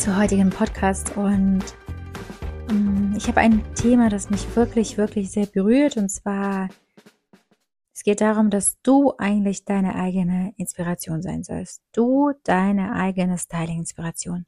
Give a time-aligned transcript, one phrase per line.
[0.00, 1.62] zur heutigen Podcast und
[2.70, 6.70] ähm, ich habe ein Thema, das mich wirklich, wirklich sehr berührt und zwar
[7.94, 11.82] es geht darum, dass du eigentlich deine eigene Inspiration sein sollst.
[11.92, 14.46] Du deine eigene Styling-Inspiration.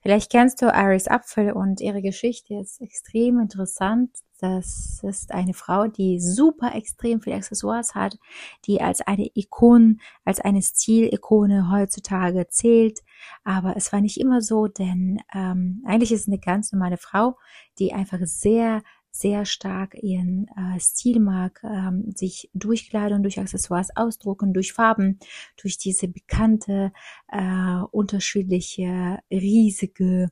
[0.00, 4.10] Vielleicht kennst du Iris Apfel und ihre Geschichte ist extrem interessant.
[4.40, 8.18] Das ist eine Frau, die super extrem viele Accessoires hat,
[8.66, 13.00] die als eine Ikone, als eine Stilikone heutzutage zählt.
[13.44, 17.38] Aber es war nicht immer so, denn ähm, eigentlich ist es eine ganz normale Frau,
[17.78, 18.82] die einfach sehr,
[19.14, 25.20] sehr stark ihren äh, Stil mag, ähm, sich durch Kleidung, durch Accessoires ausdrucken, durch Farben,
[25.56, 26.92] durch diese bekannte,
[27.28, 30.30] äh, unterschiedliche, riesige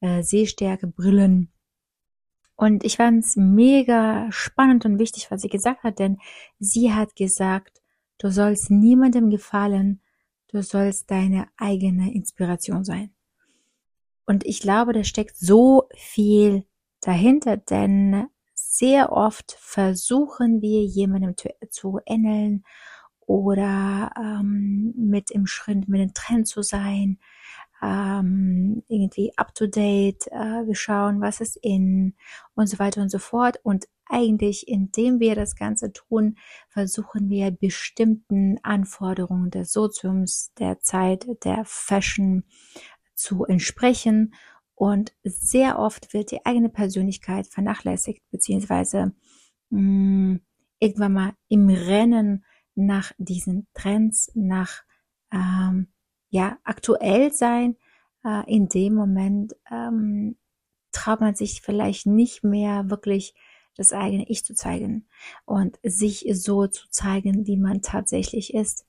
[0.00, 1.52] äh, Sehstärke, Brillen.
[2.56, 6.18] Und ich fand es mega spannend und wichtig, was sie gesagt hat, denn
[6.58, 7.80] sie hat gesagt,
[8.18, 10.00] du sollst niemandem gefallen,
[10.48, 13.10] du sollst deine eigene Inspiration sein.
[14.24, 16.64] Und ich glaube, da steckt so viel
[17.06, 22.64] dahinter, denn sehr oft versuchen wir jemandem zu, zu ähneln
[23.20, 27.18] oder ähm, mit im Schritt, mit dem Trend zu sein,
[27.82, 32.14] ähm, irgendwie up to date, äh, wir schauen, was ist in
[32.54, 33.58] und so weiter und so fort.
[33.62, 41.26] Und eigentlich, indem wir das Ganze tun, versuchen wir bestimmten Anforderungen des Soziums, der Zeit,
[41.44, 42.44] der Fashion
[43.14, 44.34] zu entsprechen
[44.76, 49.14] und sehr oft wird die eigene Persönlichkeit vernachlässigt, beziehungsweise
[49.70, 50.40] mh, hm,
[50.78, 52.44] irgendwann mal im Rennen
[52.74, 54.82] nach diesen Trends, nach
[55.32, 55.88] ähm,
[56.28, 57.76] ja aktuell sein.
[58.22, 60.36] Äh, in dem Moment ähm,
[60.92, 63.34] traut man sich vielleicht nicht mehr wirklich
[63.76, 65.08] das eigene Ich zu zeigen
[65.46, 68.86] und sich so zu zeigen, wie man tatsächlich ist.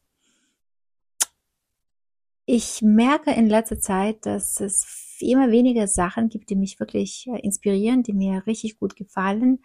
[2.45, 7.39] Ich merke in letzter Zeit, dass es immer weniger Sachen gibt, die mich wirklich äh,
[7.39, 9.59] inspirieren, die mir richtig gut gefallen.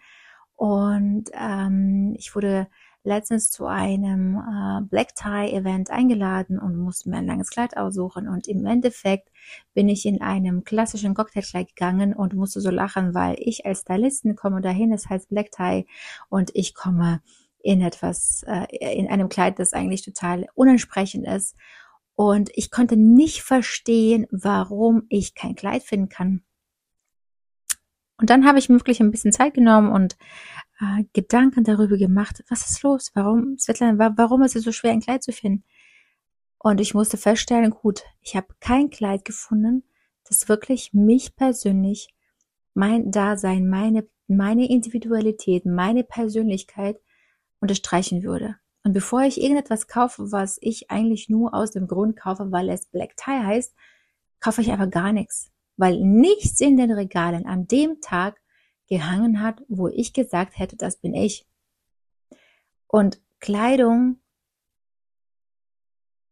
[0.55, 2.67] Und ähm, ich wurde
[3.03, 8.27] letztens zu einem äh, Black Tie Event eingeladen und musste mir ein langes Kleid aussuchen.
[8.27, 9.29] Und im Endeffekt
[9.73, 14.35] bin ich in einem klassischen Cocktailkleid gegangen und musste so lachen, weil ich als Stylisten
[14.35, 15.85] komme dahin, das heißt Black Tie,
[16.29, 17.21] und ich komme
[17.59, 18.65] in etwas, äh,
[18.97, 21.55] in einem Kleid, das eigentlich total unentsprechend ist.
[22.15, 26.43] Und ich konnte nicht verstehen, warum ich kein Kleid finden kann.
[28.17, 30.15] Und dann habe ich mir wirklich ein bisschen Zeit genommen und
[30.79, 33.11] äh, Gedanken darüber gemacht, was ist los?
[33.15, 35.63] Warum, Svetlana, warum ist es so schwer, ein Kleid zu finden?
[36.59, 39.83] Und ich musste feststellen, gut, ich habe kein Kleid gefunden,
[40.23, 42.13] das wirklich mich persönlich,
[42.73, 47.01] mein Dasein, meine, meine Individualität, meine Persönlichkeit
[47.59, 48.55] unterstreichen würde.
[48.83, 52.85] Und bevor ich irgendetwas kaufe, was ich eigentlich nur aus dem Grund kaufe, weil es
[52.87, 53.73] Black Tie heißt,
[54.41, 55.51] kaufe ich einfach gar nichts.
[55.77, 58.41] Weil nichts in den Regalen an dem Tag
[58.87, 61.47] gehangen hat, wo ich gesagt hätte, das bin ich.
[62.87, 64.19] Und Kleidung,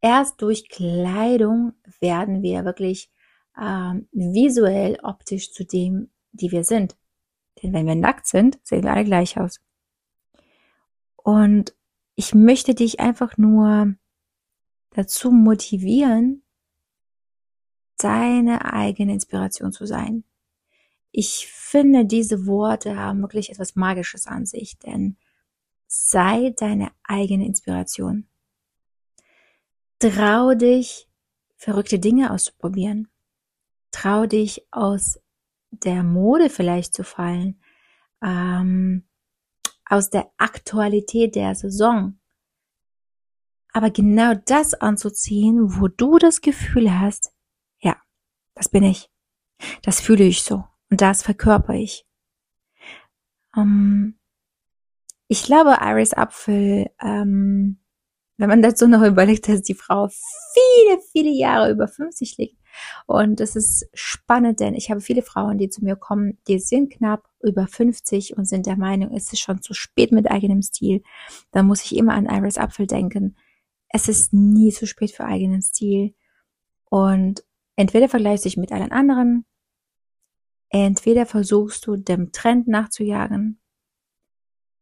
[0.02, 3.12] erst durch Kleidung werden wir wirklich
[3.60, 6.98] ähm, visuell, optisch zu dem, die wir sind.
[7.62, 9.60] Denn wenn wir nackt sind, sehen wir alle gleich aus.
[11.16, 11.76] Und
[12.22, 13.96] ich möchte dich einfach nur
[14.92, 16.44] dazu motivieren,
[17.98, 20.24] deine eigene Inspiration zu sein.
[21.10, 25.18] Ich finde, diese Worte haben wirklich etwas Magisches an sich, denn
[25.88, 28.28] sei deine eigene Inspiration.
[29.98, 31.10] Trau dich,
[31.58, 33.08] verrückte Dinge auszuprobieren.
[33.90, 35.20] Trau dich, aus
[35.72, 37.60] der Mode vielleicht zu fallen.
[38.22, 39.08] Ähm,
[39.92, 42.18] aus der Aktualität der Saison.
[43.74, 47.34] Aber genau das anzuziehen, wo du das Gefühl hast,
[47.82, 47.98] ja,
[48.56, 49.10] das bin ich.
[49.84, 52.06] Das fühle ich so und das verkörper ich.
[53.56, 54.18] Ähm,
[55.28, 57.80] ich glaube, Iris Apfel, ähm,
[58.38, 62.61] wenn man dazu noch überlegt, dass die Frau viele, viele Jahre über 50 liegt,
[63.08, 66.92] und das ist spannend, denn ich habe viele Frauen, die zu mir kommen, die sind
[66.92, 71.04] knapp über 50 und sind der Meinung, es ist schon zu spät mit eigenem Stil.
[71.52, 73.36] Da muss ich immer an Iris Apfel denken.
[73.90, 76.14] Es ist nie zu spät für eigenen Stil.
[76.90, 77.44] Und
[77.82, 79.44] Entweder vergleichst du dich mit allen anderen,
[80.70, 83.60] entweder versuchst du dem Trend nachzujagen,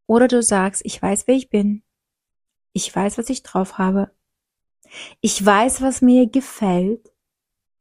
[0.05, 1.83] oder du sagst, ich weiß, wer ich bin,
[2.73, 4.11] ich weiß, was ich drauf habe,
[5.21, 7.09] ich weiß, was mir gefällt,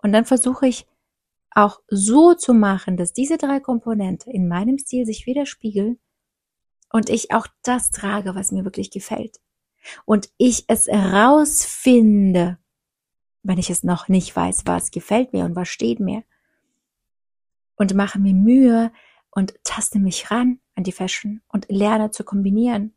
[0.02, 0.86] und dann versuche ich
[1.50, 5.98] auch so zu machen, dass diese drei Komponenten in meinem Stil sich widerspiegeln
[6.90, 9.40] und ich auch das trage, was mir wirklich gefällt.
[10.04, 12.58] Und ich es herausfinde,
[13.42, 16.22] wenn ich es noch nicht weiß, was gefällt mir und was steht mir.
[17.76, 18.92] Und mache mir Mühe
[19.30, 22.94] und taste mich ran an die Fashion und lerne zu kombinieren.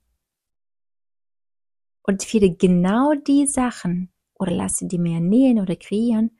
[2.03, 6.31] Und finde genau die Sachen oder lasse die mir nähen oder kreieren,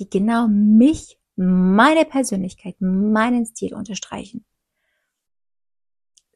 [0.00, 4.44] die genau mich, meine Persönlichkeit, meinen Stil unterstreichen.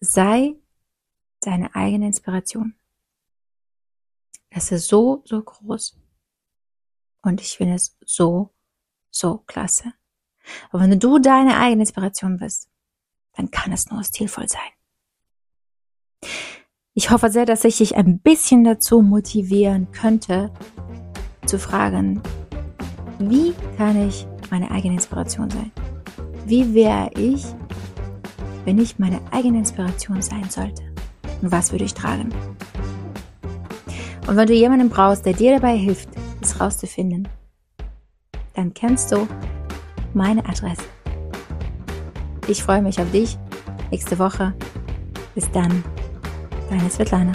[0.01, 0.55] Sei
[1.41, 2.75] deine eigene Inspiration.
[4.51, 5.99] Es ist so, so groß.
[7.23, 8.55] Und ich finde es so,
[9.11, 9.93] so klasse.
[10.71, 12.69] Aber wenn du deine eigene Inspiration bist,
[13.33, 16.31] dann kann es nur stilvoll sein.
[16.93, 20.53] Ich hoffe sehr, dass ich dich ein bisschen dazu motivieren könnte,
[21.47, 22.23] zu fragen,
[23.31, 25.73] wie kann ich meine eigene Inspiration sein?
[26.47, 27.45] Wie wäre ich,
[28.65, 30.83] wenn ich meine eigene Inspiration sein sollte?
[31.43, 32.31] Und was würde ich tragen?
[34.27, 36.09] Und wenn du jemanden brauchst, der dir dabei hilft,
[36.41, 37.29] es rauszufinden,
[38.55, 39.29] dann kennst du
[40.15, 40.83] meine Adresse.
[42.47, 43.39] Ich freue mich auf dich
[43.91, 44.55] nächste Woche.
[45.35, 45.83] Bis dann,
[46.69, 47.33] deine Svetlana.